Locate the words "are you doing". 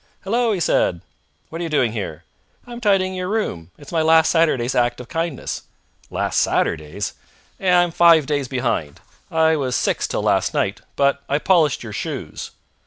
1.61-1.91